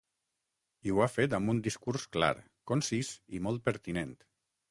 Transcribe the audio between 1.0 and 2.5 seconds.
ha fet amb un discurs clar,